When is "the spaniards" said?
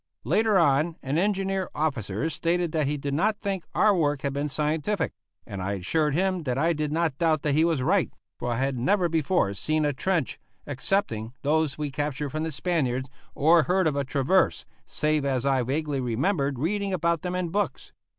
12.41-13.09